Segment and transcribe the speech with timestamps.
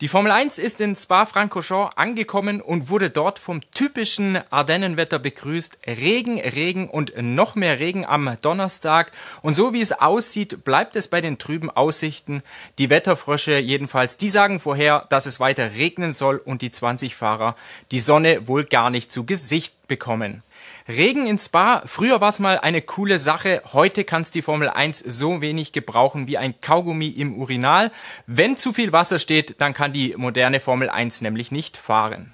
[0.00, 5.80] Die Formel 1 ist in Spa-Francorchamps angekommen und wurde dort vom typischen Ardennenwetter begrüßt.
[5.86, 9.12] Regen, Regen und noch mehr Regen am Donnerstag.
[9.42, 12.42] Und so wie es aussieht, bleibt es bei den trüben Aussichten.
[12.78, 17.54] Die Wetterfrösche jedenfalls, die sagen vorher, dass es weiter regnen soll und die 20 Fahrer
[17.92, 20.42] die Sonne wohl gar nicht zu Gesicht bekommen.
[20.88, 24.68] Regen in Spa, früher war es mal eine coole Sache, heute kann es die Formel
[24.68, 27.90] 1 so wenig gebrauchen wie ein Kaugummi im Urinal.
[28.26, 32.32] Wenn zu viel Wasser steht, dann kann die moderne Formel 1 nämlich nicht fahren.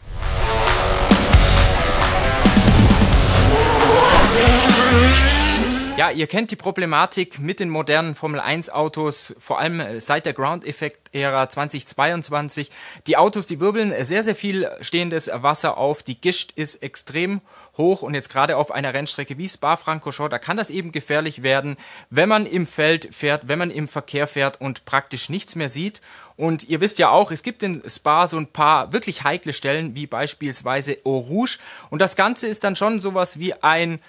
[5.97, 10.35] Ja, ihr kennt die Problematik mit den modernen Formel 1 Autos, vor allem seit der
[10.35, 12.71] Ground Effect Ära 2022.
[13.07, 16.03] Die Autos, die wirbeln sehr, sehr viel stehendes Wasser auf.
[16.03, 17.41] Die Gischt ist extrem
[17.79, 21.77] hoch und jetzt gerade auf einer Rennstrecke wie Spa-Francorchamps, da kann das eben gefährlich werden,
[22.11, 26.01] wenn man im Feld fährt, wenn man im Verkehr fährt und praktisch nichts mehr sieht.
[26.37, 29.95] Und ihr wisst ja auch, es gibt in Spa so ein paar wirklich heikle Stellen,
[29.95, 31.59] wie beispielsweise Eau Rouge.
[31.91, 34.01] Und das Ganze ist dann schon sowas wie ein,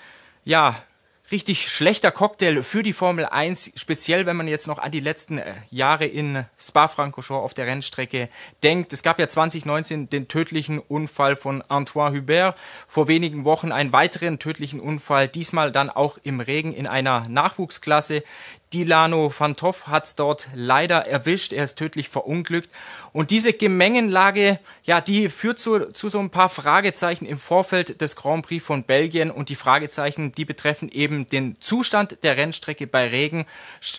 [0.44, 0.76] ja,
[1.32, 5.40] richtig schlechter Cocktail für die Formel 1, speziell wenn man jetzt noch an die letzten
[5.40, 8.30] äh, Jahre in Spa-Francorchamps auf der Rennstrecke
[8.64, 8.94] denkt.
[8.94, 14.40] Es gab ja 2019 den tödlichen Unfall von Antoine Hubert, vor wenigen Wochen einen weiteren
[14.40, 18.24] tödlichen Unfall, diesmal dann auch im Regen in einer Nachwuchsklasse.
[18.74, 21.54] Dilano Fantoff hat's dort leider erwischt.
[21.54, 22.70] Er ist tödlich verunglückt.
[23.14, 28.16] Und diese Gemengenlage, ja, die führt zu, zu so ein paar Fragezeichen im Vorfeld des
[28.18, 29.32] Grand Prix von Belgien.
[29.32, 33.46] Und die Fragezeichen, die betreffen eben den Zustand der Rennstrecke bei Regen.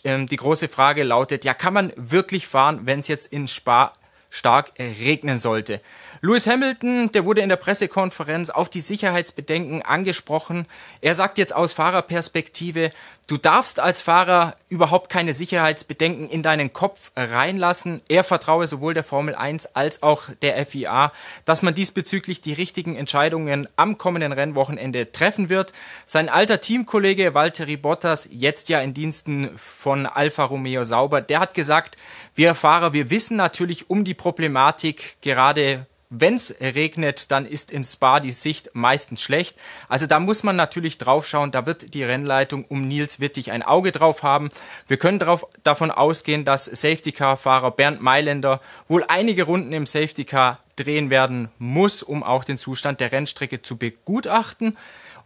[0.05, 3.95] Ähm, die große Frage lautet, ja, kann man wirklich fahren, wenn es jetzt in Spa
[4.31, 5.81] stark regnen sollte?
[6.21, 10.67] Lewis Hamilton, der wurde in der Pressekonferenz auf die Sicherheitsbedenken angesprochen.
[11.01, 12.91] Er sagt jetzt aus Fahrerperspektive,
[13.29, 18.01] du darfst als Fahrer überhaupt keine Sicherheitsbedenken in deinen Kopf reinlassen.
[18.09, 21.13] Er vertraue sowohl der Formel 1 als auch der FIA,
[21.45, 25.73] dass man diesbezüglich die richtigen Entscheidungen am kommenden Rennwochenende treffen wird.
[26.05, 31.55] Sein alter Teamkollege Valtteri Bottas, jetzt ja in Diensten von Alfa Romeo Sauber, der hat
[31.55, 31.97] gesagt,
[32.35, 37.85] wir Fahrer, wir wissen natürlich um die Problematik gerade wenn es regnet, dann ist in
[37.85, 39.59] Spa die Sicht meistens schlecht.
[39.89, 41.51] Also da muss man natürlich drauf schauen.
[41.51, 44.49] Da wird die Rennleitung um Nils Wittig ein Auge drauf haben.
[44.87, 49.85] Wir können drauf, davon ausgehen, dass Safety Car Fahrer Bernd Mailänder wohl einige Runden im
[49.85, 54.77] Safety Car drehen werden muss, um auch den Zustand der Rennstrecke zu begutachten.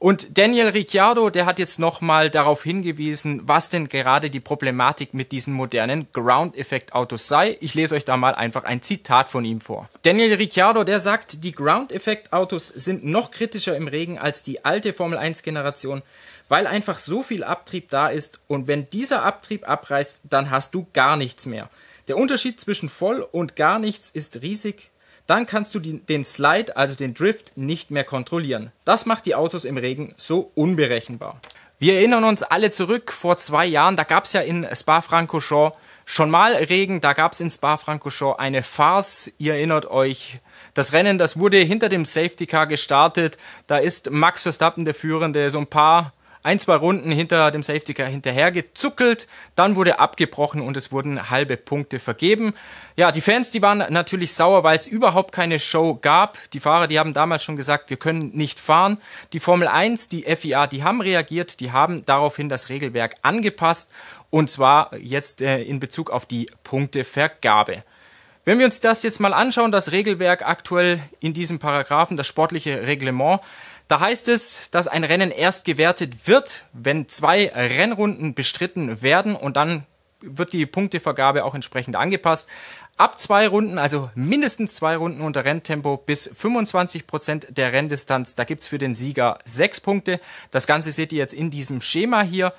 [0.03, 5.31] Und Daniel Ricciardo, der hat jetzt nochmal darauf hingewiesen, was denn gerade die Problematik mit
[5.31, 7.57] diesen modernen Ground-Effekt-Autos sei.
[7.61, 9.89] Ich lese euch da mal einfach ein Zitat von ihm vor.
[10.03, 15.19] Daniel Ricciardo, der sagt, die Ground-Effekt-Autos sind noch kritischer im Regen als die alte Formel
[15.19, 16.03] 1-Generation,
[16.49, 20.85] weil einfach so viel Abtrieb da ist und wenn dieser Abtrieb abreißt, dann hast du
[20.93, 21.71] gar nichts mehr.
[22.09, 24.91] Der Unterschied zwischen voll und gar nichts ist riesig
[25.27, 28.73] dann kannst du den Slide, also den Drift, nicht mehr kontrollieren.
[28.85, 31.41] Das macht die Autos im Regen so unberechenbar.
[31.79, 36.31] Wir erinnern uns alle zurück, vor zwei Jahren, da gab es ja in Spa-Francorchamps schon
[36.31, 40.39] mal Regen, da gab es in Spa-Francorchamps eine Farce, ihr erinnert euch,
[40.75, 45.51] das Rennen, das wurde hinter dem Safety Car gestartet, da ist Max Verstappen, der Führende,
[45.51, 50.61] so ein paar ein, zwei Runden hinter dem Safety Car hinterher gezuckelt, dann wurde abgebrochen
[50.61, 52.55] und es wurden halbe Punkte vergeben.
[52.97, 56.39] Ja, die Fans, die waren natürlich sauer, weil es überhaupt keine Show gab.
[56.53, 58.99] Die Fahrer, die haben damals schon gesagt, wir können nicht fahren.
[59.33, 63.91] Die Formel 1, die FIA, die haben reagiert, die haben daraufhin das Regelwerk angepasst
[64.31, 67.85] und zwar jetzt äh, in Bezug auf die Punktevergabe.
[68.45, 72.87] Wenn wir uns das jetzt mal anschauen, das Regelwerk aktuell in diesem Paragraphen, das sportliche
[72.89, 73.41] Reglement,
[73.93, 79.59] da heißt es, dass ein Rennen erst gewertet wird, wenn zwei Rennrunden bestritten werden und
[79.59, 79.85] dann
[80.23, 82.49] wird die Punktevergabe auch entsprechend angepasst.
[82.97, 88.45] Ab zwei Runden, also mindestens zwei Runden unter Renntempo bis 25 Prozent der Renndistanz, da
[88.45, 90.21] gibt's für den Sieger sechs Punkte.
[90.51, 92.55] Das Ganze seht ihr jetzt in diesem Schema hier.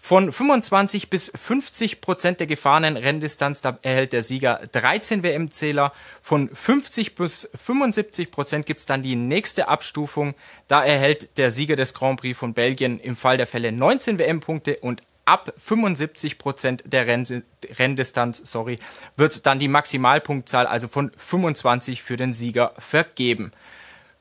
[0.00, 5.92] Von 25 bis 50 Prozent der gefahrenen Renndistanz da erhält der Sieger 13 WM-Zähler.
[6.22, 10.34] Von 50 bis 75 Prozent gibt's dann die nächste Abstufung.
[10.68, 14.78] Da erhält der Sieger des Grand Prix von Belgien im Fall der Fälle 19 WM-Punkte
[14.80, 17.44] und ab 75 Prozent der Renn
[17.78, 18.78] Renndistanz sorry,
[19.16, 23.52] wird dann die Maximalpunktzahl, also von 25 für den Sieger, vergeben.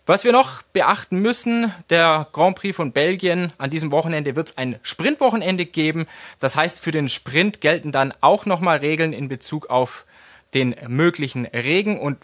[0.08, 4.58] Was wir noch beachten müssen, der Grand Prix von Belgien, an diesem Wochenende wird es
[4.58, 6.08] ein Sprintwochenende geben.
[6.40, 10.06] Das heißt, für den Sprint gelten dann auch nochmal Regeln in Bezug auf
[10.54, 12.20] den möglichen Regen und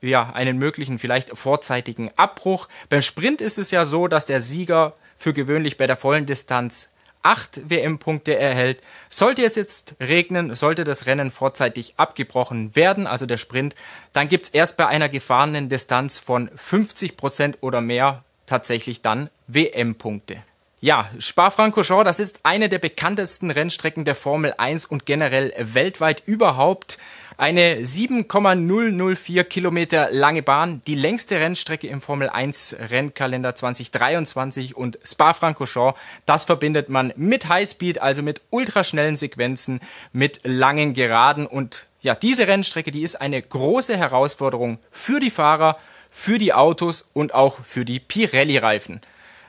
[0.00, 2.66] ja, einen möglichen vielleicht vorzeitigen Abbruch.
[2.88, 6.90] Beim Sprint ist es ja so, dass der Sieger für gewöhnlich bei der vollen Distanz
[7.22, 8.82] acht WM-Punkte erhält.
[9.08, 13.74] Sollte es jetzt regnen, sollte das Rennen vorzeitig abgebrochen werden, also der Sprint,
[14.12, 20.42] dann gibt's erst bei einer gefahrenen Distanz von 50 Prozent oder mehr tatsächlich dann WM-Punkte.
[20.80, 26.98] Ja, Spa-Francorchamps, das ist eine der bekanntesten Rennstrecken der Formel 1 und generell weltweit überhaupt.
[27.36, 35.98] Eine 7,004 Kilometer lange Bahn, die längste Rennstrecke im Formel 1 Rennkalender 2023 und Spa-Francorchamps,
[36.26, 39.80] das verbindet man mit Highspeed, also mit ultraschnellen Sequenzen,
[40.12, 45.76] mit langen Geraden und ja, diese Rennstrecke, die ist eine große Herausforderung für die Fahrer,
[46.12, 49.00] für die Autos und auch für die Pirelli-Reifen.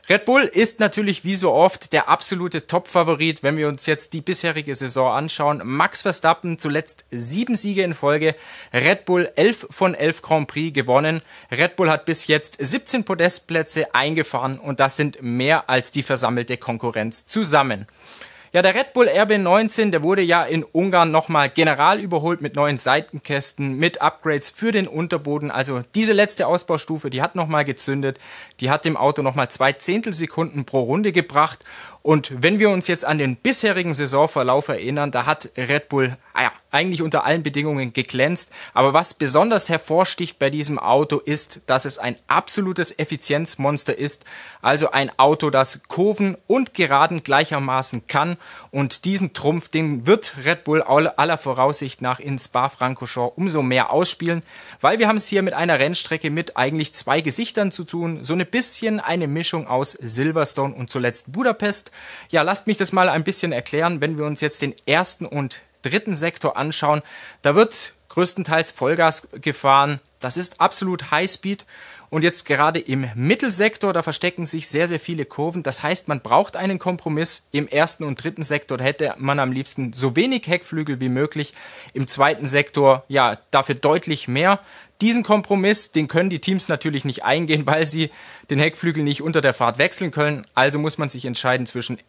[0.07, 4.21] Red Bull ist natürlich wie so oft der absolute Top-Favorit, wenn wir uns jetzt die
[4.21, 5.61] bisherige Saison anschauen.
[5.63, 8.35] Max Verstappen zuletzt sieben Siege in Folge,
[8.73, 11.21] Red Bull elf von elf Grand Prix gewonnen.
[11.51, 16.57] Red Bull hat bis jetzt 17 Podestplätze eingefahren und das sind mehr als die versammelte
[16.57, 17.87] Konkurrenz zusammen.
[18.51, 22.77] Ja, der Red Bull RB19, der wurde ja in Ungarn nochmal general überholt mit neuen
[22.77, 25.51] Seitenkästen, mit Upgrades für den Unterboden.
[25.51, 28.19] Also diese letzte Ausbaustufe, die hat nochmal gezündet.
[28.59, 31.63] Die hat dem Auto nochmal zwei Zehntelsekunden pro Runde gebracht.
[32.01, 36.43] Und wenn wir uns jetzt an den bisherigen Saisonverlauf erinnern, da hat Red Bull ah
[36.43, 38.51] ja, eigentlich unter allen Bedingungen geglänzt.
[38.73, 44.25] Aber was besonders hervorsticht bei diesem Auto ist, dass es ein absolutes Effizienzmonster ist.
[44.61, 48.37] Also ein Auto, das Kurven und Geraden gleichermaßen kann.
[48.71, 54.43] Und diesen Trumpf, den wird Red Bull aller Voraussicht nach in Spa-Francorchamps umso mehr ausspielen,
[54.81, 58.23] weil wir haben es hier mit einer Rennstrecke mit eigentlich zwei Gesichtern zu tun.
[58.23, 61.91] So eine bisschen eine Mischung aus Silverstone und zuletzt Budapest.
[62.29, 65.61] Ja, lasst mich das mal ein bisschen erklären, wenn wir uns jetzt den ersten und
[65.81, 67.01] dritten Sektor anschauen,
[67.41, 69.99] da wird größtenteils Vollgas gefahren.
[70.19, 71.65] Das ist absolut Highspeed.
[72.09, 75.61] Und jetzt gerade im Mittelsektor, da verstecken sich sehr, sehr viele Kurven.
[75.61, 77.47] Das heißt, man braucht einen Kompromiss.
[77.51, 81.53] Im ersten und dritten Sektor hätte man am liebsten so wenig Heckflügel wie möglich.
[81.93, 84.59] Im zweiten Sektor, ja, dafür deutlich mehr.
[85.01, 88.09] Diesen Kompromiss, den können die Teams natürlich nicht eingehen, weil sie
[88.49, 90.45] den Heckflügel nicht unter der Fahrt wechseln können.
[90.55, 91.99] Also muss man sich entscheiden zwischen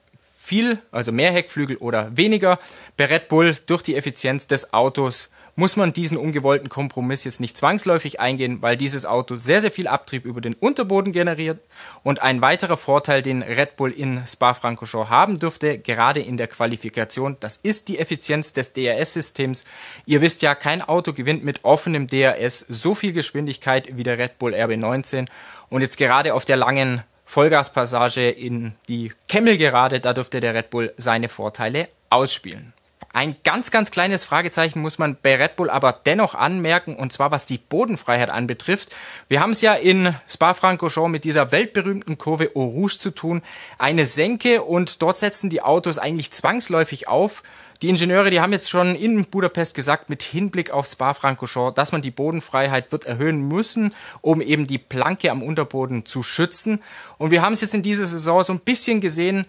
[0.51, 2.59] viel, also mehr Heckflügel oder weniger.
[2.97, 7.57] Bei Red Bull durch die Effizienz des Autos muss man diesen ungewollten Kompromiss jetzt nicht
[7.57, 11.61] zwangsläufig eingehen, weil dieses Auto sehr, sehr viel Abtrieb über den Unterboden generiert.
[12.03, 17.37] Und ein weiterer Vorteil, den Red Bull in Spa-Francorchamps haben dürfte, gerade in der Qualifikation,
[17.39, 19.67] das ist die Effizienz des DRS-Systems.
[20.05, 24.39] Ihr wisst ja, kein Auto gewinnt mit offenem DRS so viel Geschwindigkeit wie der Red
[24.39, 25.29] Bull RB19.
[25.69, 30.93] Und jetzt gerade auf der langen Vollgaspassage in die Kemmelgerade, da dürfte der Red Bull
[30.97, 32.73] seine Vorteile ausspielen.
[33.13, 37.31] Ein ganz, ganz kleines Fragezeichen muss man bei Red Bull aber dennoch anmerken, und zwar
[37.31, 38.91] was die Bodenfreiheit anbetrifft.
[39.29, 43.43] Wir haben es ja in Spa-Francorchamps mit dieser weltberühmten Kurve Eau Rouge zu tun.
[43.79, 47.45] Eine Senke und dort setzen die Autos eigentlich zwangsläufig auf
[47.83, 52.03] die Ingenieure, die haben jetzt schon in Budapest gesagt, mit Hinblick auf Spa-Francorchamps, dass man
[52.03, 56.83] die Bodenfreiheit wird erhöhen müssen, um eben die Planke am Unterboden zu schützen.
[57.17, 59.47] Und wir haben es jetzt in dieser Saison so ein bisschen gesehen,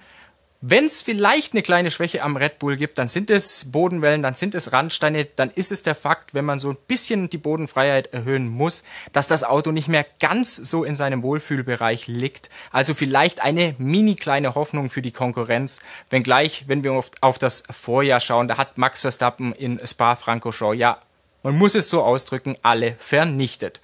[0.64, 4.36] wenn es vielleicht eine kleine Schwäche am Red Bull gibt, dann sind es Bodenwellen, dann
[4.36, 8.14] sind es Randsteine, dann ist es der Fakt, wenn man so ein bisschen die Bodenfreiheit
[8.14, 12.52] erhöhen muss, dass das Auto nicht mehr ganz so in seinem Wohlfühlbereich liegt.
[12.72, 15.82] Also vielleicht eine mini kleine Hoffnung für die Konkurrenz,
[16.12, 21.02] wenngleich, wenn wir auf das Vorjahr schauen, da hat Max Verstappen in Spa-Francorchamps ja,
[21.44, 23.82] man muss es so ausdrücken, alle vernichtet.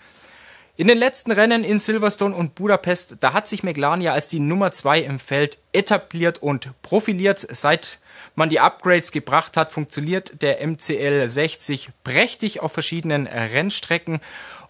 [0.80, 4.40] In den letzten Rennen in Silverstone und Budapest, da hat sich McLaren ja als die
[4.40, 7.48] Nummer zwei im Feld etabliert und profiliert.
[7.50, 7.98] Seit
[8.36, 14.20] man die Upgrades gebracht hat, funktioniert der MCL 60 prächtig auf verschiedenen Rennstrecken.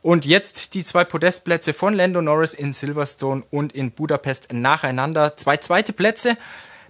[0.01, 5.35] Und jetzt die zwei Podestplätze von Lando Norris in Silverstone und in Budapest nacheinander.
[5.35, 6.37] Zwei zweite Plätze.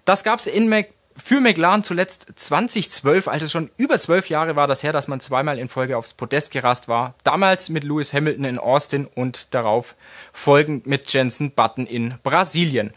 [0.06, 0.70] Das gab es in
[1.18, 5.58] für McLaren zuletzt 2012, also schon über zwölf Jahre war das her, dass man zweimal
[5.58, 7.16] in Folge aufs Podest gerast war.
[7.24, 9.96] Damals mit Lewis Hamilton in Austin und darauf
[10.32, 12.94] folgend mit Jensen Button in Brasilien.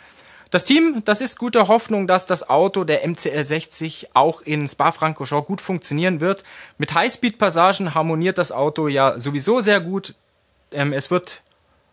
[0.51, 5.47] Das Team, das ist guter Hoffnung, dass das Auto der MCL 60 auch in Spa-Francorchamps
[5.47, 6.45] gut funktionieren wird.
[6.77, 10.15] Mit Highspeed-Passagen harmoniert das Auto ja sowieso sehr gut.
[10.73, 11.43] Ähm, es wird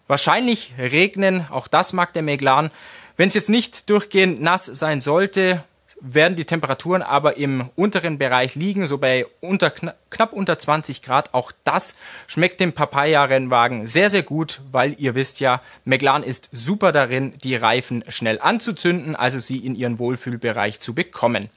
[0.08, 2.72] wahrscheinlich regnen, auch das mag der McLaren.
[3.16, 5.64] Wenn es jetzt nicht durchgehend nass sein sollte,
[6.00, 11.34] werden die Temperaturen aber im unteren Bereich liegen, so bei unter, knapp unter 20 Grad.
[11.34, 11.96] Auch das
[12.28, 17.56] schmeckt dem Papaya-Rennwagen sehr, sehr gut, weil ihr wisst ja, McLaren ist super darin, die
[17.56, 21.50] Reifen schnell anzuzünden, also sie in ihren Wohlfühlbereich zu bekommen.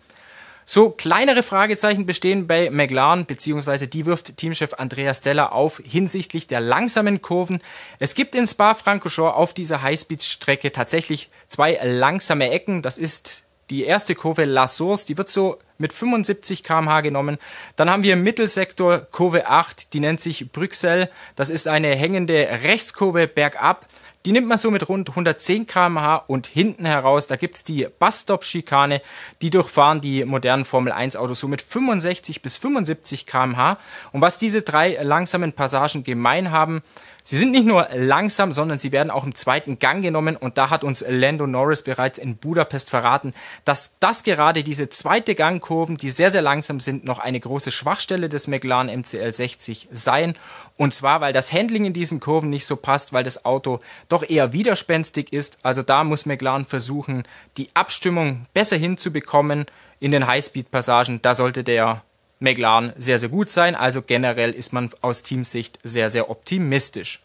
[0.73, 6.61] So kleinere Fragezeichen bestehen bei McLaren, beziehungsweise die wirft Teamchef Andreas Stella auf hinsichtlich der
[6.61, 7.61] langsamen Kurven.
[7.99, 12.83] Es gibt in Spa-Francorchamps auf dieser Highspeed-Strecke tatsächlich zwei langsame Ecken.
[12.83, 17.39] Das ist Die erste Kurve La Source, die wird so mit 75 km/h genommen.
[17.77, 21.09] Dann haben wir im Mittelsektor Kurve 8, die nennt sich Brüxelles.
[21.37, 23.87] Das ist eine hängende Rechtskurve bergab.
[24.27, 29.01] Die nimmt man so mit rund 110 km/h und hinten heraus, da gibt's die Busstop-Schikane,
[29.41, 33.79] die durchfahren die modernen Formel 1 Autos so mit 65 bis 75 km/h.
[34.13, 36.83] Und was diese drei langsamen Passagen gemein haben,
[37.31, 40.69] Sie sind nicht nur langsam, sondern sie werden auch im zweiten Gang genommen und da
[40.69, 43.35] hat uns Lando Norris bereits in Budapest verraten,
[43.65, 48.29] dass das gerade diese zweite Gangkurven, die sehr, sehr langsam sind, noch eine große Schwachstelle
[48.29, 50.35] des McLaren MCL 60 seien.
[50.77, 54.29] Und zwar, weil das Handling in diesen Kurven nicht so passt, weil das Auto doch
[54.29, 55.61] eher widerspenstig ist.
[55.63, 57.23] Also da muss McLaren versuchen,
[57.57, 59.67] die Abstimmung besser hinzubekommen
[60.01, 61.23] in den Highspeed-Passagen.
[61.23, 62.03] Da sollte der
[62.41, 63.77] McLaren sehr, sehr gut sein.
[63.77, 67.21] Also generell ist man aus Teamsicht sehr, sehr optimistisch.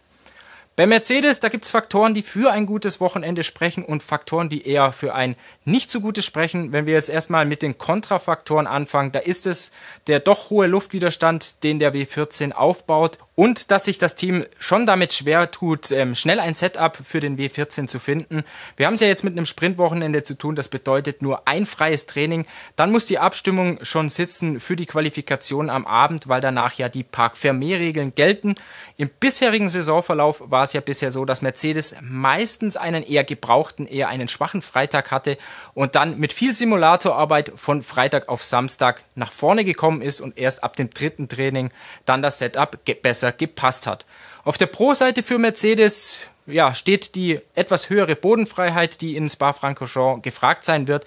[0.77, 4.91] Bei Mercedes, da gibt's Faktoren, die für ein gutes Wochenende sprechen und Faktoren, die eher
[4.91, 6.73] für ein nicht so gutes sprechen.
[6.73, 9.71] Wenn wir jetzt erstmal mit den Kontrafaktoren anfangen, da ist es
[10.07, 15.13] der doch hohe Luftwiderstand, den der W14 aufbaut und dass sich das Team schon damit
[15.13, 18.43] schwer tut, ähm, schnell ein Setup für den W14 zu finden.
[18.77, 22.05] Wir haben es ja jetzt mit einem Sprintwochenende zu tun, das bedeutet nur ein freies
[22.05, 22.45] Training.
[22.77, 27.03] Dann muss die Abstimmung schon sitzen für die Qualifikation am Abend, weil danach ja die
[27.03, 28.55] Park Fermé-Regeln gelten.
[28.95, 34.07] Im bisherigen Saisonverlauf war es ja bisher so, dass Mercedes meistens einen eher gebrauchten, eher
[34.07, 35.37] einen schwachen Freitag hatte
[35.73, 40.63] und dann mit viel Simulatorarbeit von Freitag auf Samstag nach vorne gekommen ist und erst
[40.63, 41.71] ab dem dritten Training
[42.05, 44.05] dann das Setup besser besser gepasst hat.
[44.43, 50.63] Auf der Pro-Seite für Mercedes ja, steht die etwas höhere Bodenfreiheit, die in Spa-Francorchamps gefragt
[50.63, 51.05] sein wird.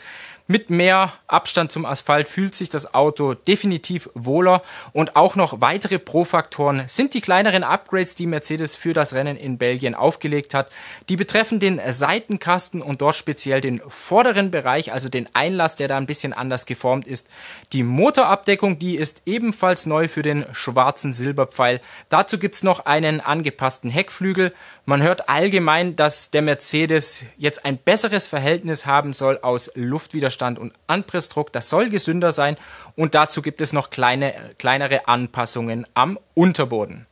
[0.51, 4.63] Mit mehr Abstand zum Asphalt fühlt sich das Auto definitiv wohler
[4.95, 9.59] und auch noch weitere Pro-Faktoren sind die kleineren Upgrades, die Mercedes für das Rennen in
[9.59, 10.71] Belgien aufgelegt hat.
[11.11, 15.99] Die betreffen den Seitenkasten und dort speziell den vorderen Bereich, also den Einlass, der da
[15.99, 17.29] ein bisschen anders geformt ist.
[17.75, 21.83] Die Motorabdeckung, die ist ebenfalls neu für den schwarzen Silberpfeil.
[22.09, 24.55] Dazu gibt's noch einen angepassten Heckflügel.
[24.89, 30.59] Man hört allgemein, dass der Mercedes jetzt ein besseres Verhältnis haben soll aus Luftwiderstand Widerstand
[30.59, 32.57] und Anpressdruck, das soll gesünder sein
[32.97, 37.05] und dazu gibt es noch kleine, kleinere Anpassungen am Unterboden.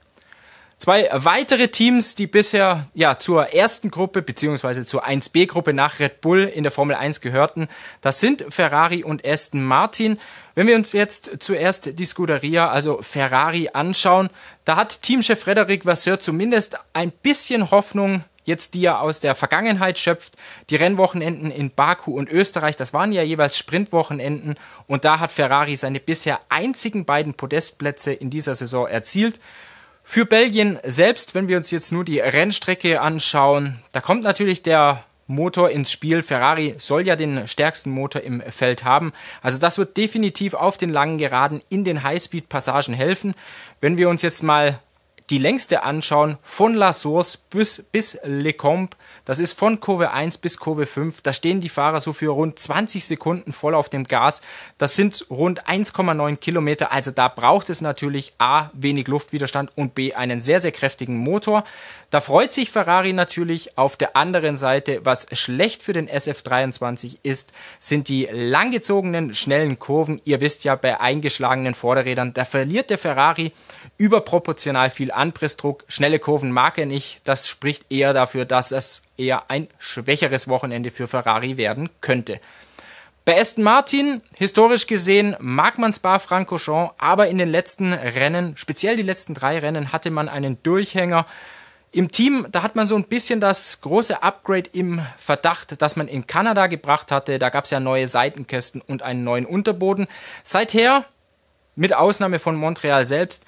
[0.79, 6.45] Zwei weitere Teams, die bisher ja zur ersten Gruppe beziehungsweise zur 1B-Gruppe nach Red Bull
[6.45, 7.69] in der Formel 1 gehörten,
[8.03, 10.19] das sind Ferrari und Aston Martin.
[10.55, 14.29] Wenn wir uns jetzt zuerst die Scuderia, also Ferrari, anschauen,
[14.65, 19.99] da hat Teamchef Frederic Vasseur zumindest ein bisschen Hoffnung jetzt die er aus der Vergangenheit
[19.99, 20.37] schöpft.
[20.71, 24.55] Die Rennwochenenden in Baku und Österreich, das waren ja jeweils Sprintwochenenden
[24.87, 29.41] und da hat Ferrari seine bisher einzigen beiden Podestplätze in dieser Saison erzielt.
[30.09, 35.05] Für Belgien selbst, wenn wir uns jetzt nur die Rennstrecke anschauen, da kommt natürlich der
[35.27, 36.23] Motor ins Spiel.
[36.23, 39.13] Ferrari soll ja den stärksten Motor im Feld haben.
[39.43, 43.35] Also das wird definitiv auf den langen Geraden in den Highspeed-Passagen helfen.
[43.81, 44.79] Wenn wir uns jetzt mal
[45.31, 50.39] die längste anschauen, von La Source bis, bis Le Combe, das ist von Kurve 1
[50.39, 54.05] bis Kurve 5, da stehen die Fahrer so für rund 20 Sekunden voll auf dem
[54.05, 54.41] Gas.
[54.79, 60.15] Das sind rund 1,9 Kilometer, also da braucht es natürlich A, wenig Luftwiderstand und B,
[60.15, 61.65] einen sehr, sehr kräftigen Motor.
[62.11, 63.77] Da freut sich Ferrari natürlich.
[63.77, 70.21] Auf der anderen Seite, was schlecht für den SF23 ist, sind die langgezogenen, schnellen Kurven.
[70.25, 73.53] Ihr wisst ja, bei eingeschlagenen Vorderrädern, da verliert der Ferrari
[73.99, 75.85] überproportional viel Anpressdruck.
[75.89, 77.21] Schnelle Kurven mag er nicht.
[77.25, 82.41] Das spricht eher dafür, dass es eher ein schwächeres Wochenende für Ferrari werden könnte.
[83.27, 89.03] Bei Aston Martin, historisch gesehen, mag man Spa-Francorchamps, aber in den letzten Rennen, speziell die
[89.03, 91.27] letzten drei Rennen, hatte man einen Durchhänger.
[91.91, 96.07] Im Team, da hat man so ein bisschen das große Upgrade im Verdacht, das man
[96.07, 97.41] in Kanada gebracht hatte.
[97.41, 100.07] Da gab es ja neue Seitenkästen und einen neuen Unterboden.
[100.45, 101.05] Seither,
[101.75, 103.45] mit Ausnahme von Montreal selbst,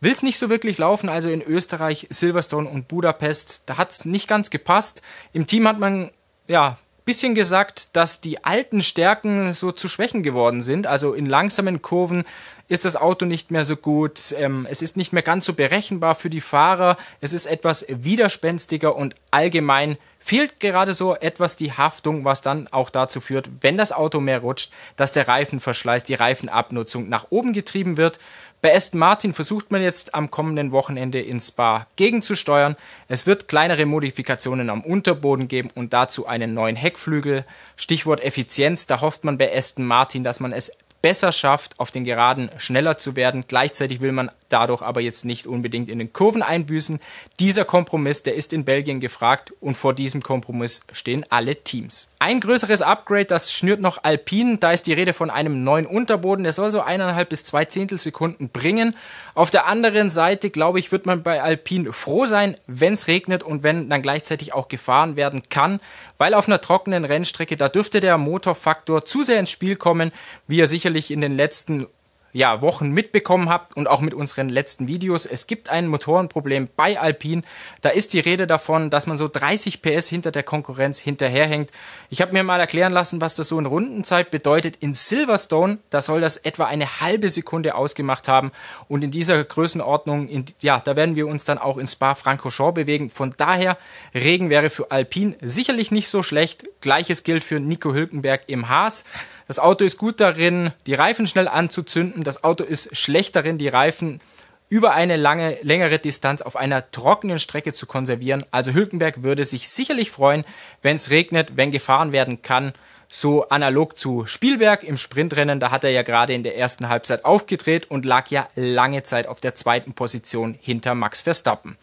[0.00, 1.08] will es nicht so wirklich laufen.
[1.08, 5.02] Also in Österreich, Silverstone und Budapest, da hat es nicht ganz gepasst.
[5.32, 6.10] Im Team hat man
[6.48, 6.78] ja
[7.10, 10.86] bisschen gesagt, dass die alten Stärken so zu Schwächen geworden sind.
[10.86, 12.22] Also in langsamen Kurven
[12.68, 14.32] ist das Auto nicht mehr so gut.
[14.38, 16.96] Ähm, es ist nicht mehr ganz so berechenbar für die Fahrer.
[17.20, 19.98] Es ist etwas widerspenstiger und allgemein
[20.30, 24.38] fehlt gerade so etwas die Haftung, was dann auch dazu führt, wenn das Auto mehr
[24.38, 28.20] rutscht, dass der Reifenverschleiß, die Reifenabnutzung nach oben getrieben wird.
[28.62, 32.76] Bei Aston Martin versucht man jetzt am kommenden Wochenende in Spa gegenzusteuern.
[33.08, 37.44] Es wird kleinere Modifikationen am Unterboden geben und dazu einen neuen Heckflügel.
[37.74, 40.70] Stichwort Effizienz, da hofft man bei Aston Martin, dass man es
[41.02, 43.44] besser schafft, auf den Geraden schneller zu werden.
[43.46, 47.00] Gleichzeitig will man dadurch aber jetzt nicht unbedingt in den Kurven einbüßen.
[47.40, 52.10] Dieser Kompromiss, der ist in Belgien gefragt und vor diesem Kompromiss stehen alle Teams.
[52.18, 54.58] Ein größeres Upgrade, das schnürt noch Alpine.
[54.58, 56.44] Da ist die Rede von einem neuen Unterboden.
[56.44, 58.94] Der soll so eineinhalb bis zwei Zehntelsekunden bringen.
[59.34, 63.42] Auf der anderen Seite, glaube ich, wird man bei Alpine froh sein, wenn es regnet
[63.42, 65.80] und wenn dann gleichzeitig auch gefahren werden kann,
[66.18, 70.12] weil auf einer trockenen Rennstrecke, da dürfte der Motorfaktor zu sehr ins Spiel kommen,
[70.46, 71.86] wie er sicherlich in den letzten
[72.32, 75.26] ja, Wochen mitbekommen habt und auch mit unseren letzten Videos.
[75.26, 77.42] Es gibt ein Motorenproblem bei Alpine.
[77.80, 81.70] Da ist die Rede davon, dass man so 30 PS hinter der Konkurrenz hinterherhängt.
[82.08, 84.76] Ich habe mir mal erklären lassen, was das so in Rundenzeit bedeutet.
[84.76, 88.52] In Silverstone, da soll das etwa eine halbe Sekunde ausgemacht haben.
[88.88, 93.10] Und in dieser Größenordnung, in, ja, da werden wir uns dann auch in Spa-Francorchamps bewegen.
[93.10, 93.76] Von daher,
[94.14, 96.64] Regen wäre für Alpine sicherlich nicht so schlecht.
[96.80, 99.04] Gleiches gilt für Nico Hülkenberg im Haas.
[99.50, 102.22] Das Auto ist gut darin, die Reifen schnell anzuzünden.
[102.22, 104.20] Das Auto ist schlecht darin, die Reifen
[104.68, 108.44] über eine lange, längere Distanz auf einer trockenen Strecke zu konservieren.
[108.52, 110.44] Also Hülkenberg würde sich sicherlich freuen,
[110.82, 112.74] wenn es regnet, wenn gefahren werden kann.
[113.08, 117.24] So analog zu Spielberg im Sprintrennen, da hat er ja gerade in der ersten Halbzeit
[117.24, 121.76] aufgedreht und lag ja lange Zeit auf der zweiten Position hinter Max Verstappen.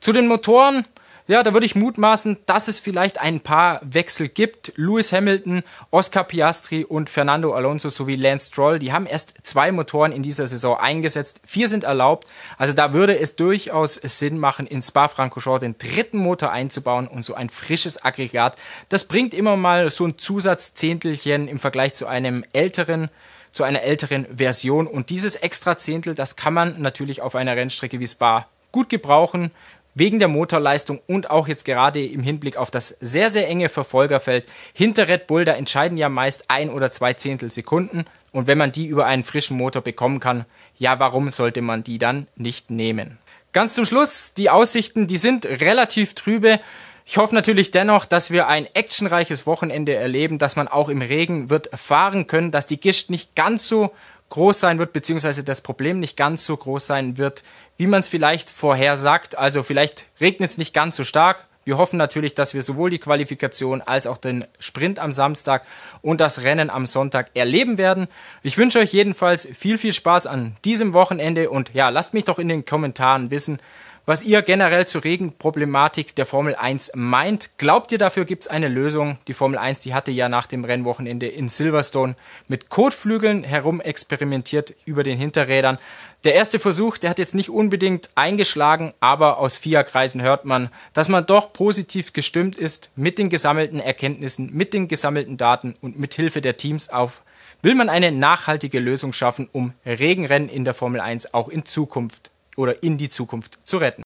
[0.00, 0.86] Zu den Motoren,
[1.28, 4.72] ja, da würde ich mutmaßen, dass es vielleicht ein paar Wechsel gibt.
[4.76, 10.12] Lewis Hamilton, Oscar Piastri und Fernando Alonso sowie Lance Stroll, die haben erst zwei Motoren
[10.12, 11.40] in dieser Saison eingesetzt.
[11.46, 12.26] Vier sind erlaubt.
[12.58, 17.34] Also da würde es durchaus Sinn machen, in Spa-Francorchamps den dritten Motor einzubauen und so
[17.34, 18.56] ein frisches Aggregat.
[18.88, 23.08] Das bringt immer mal so ein Zusatzzehntelchen im Vergleich zu einem älteren
[23.52, 28.00] zu einer älteren Version und dieses extra Zehntel, das kann man natürlich auf einer Rennstrecke
[28.00, 29.50] wie Spa gut gebrauchen
[29.94, 34.46] wegen der Motorleistung und auch jetzt gerade im Hinblick auf das sehr, sehr enge Verfolgerfeld
[34.72, 38.04] hinter Red Bull, da entscheiden ja meist ein oder zwei Zehntelsekunden.
[38.32, 40.46] Und wenn man die über einen frischen Motor bekommen kann,
[40.78, 43.18] ja, warum sollte man die dann nicht nehmen?
[43.52, 46.58] Ganz zum Schluss, die Aussichten, die sind relativ trübe.
[47.04, 51.50] Ich hoffe natürlich dennoch, dass wir ein actionreiches Wochenende erleben, dass man auch im Regen
[51.50, 53.92] wird fahren können, dass die Gischt nicht ganz so
[54.30, 57.42] groß sein wird, beziehungsweise das Problem nicht ganz so groß sein wird,
[57.82, 59.36] wie man es vielleicht vorhersagt.
[59.36, 61.48] Also vielleicht regnet es nicht ganz so stark.
[61.64, 65.64] Wir hoffen natürlich, dass wir sowohl die Qualifikation als auch den Sprint am Samstag
[66.00, 68.06] und das Rennen am Sonntag erleben werden.
[68.44, 72.38] Ich wünsche euch jedenfalls viel, viel Spaß an diesem Wochenende und ja, lasst mich doch
[72.38, 73.58] in den Kommentaren wissen,
[74.04, 77.50] was ihr generell zur Regenproblematik der Formel 1 meint.
[77.56, 79.18] Glaubt ihr, dafür gibt es eine Lösung?
[79.28, 82.16] Die Formel 1, die hatte ja nach dem Rennwochenende in Silverstone
[82.48, 85.78] mit Kotflügeln herumexperimentiert über den Hinterrädern.
[86.24, 91.08] Der erste Versuch, der hat jetzt nicht unbedingt eingeschlagen, aber aus FIA-Kreisen hört man, dass
[91.08, 96.14] man doch positiv gestimmt ist mit den gesammelten Erkenntnissen, mit den gesammelten Daten und mit
[96.14, 97.22] Hilfe der Teams auf
[97.64, 102.31] will man eine nachhaltige Lösung schaffen, um Regenrennen in der Formel 1 auch in Zukunft
[102.56, 104.00] oder in die Zukunft zu retten.